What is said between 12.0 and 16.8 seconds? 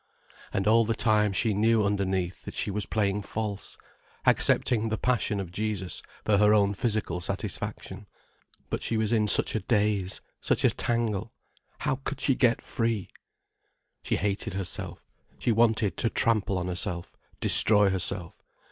she get free? She hated herself, she wanted to trample on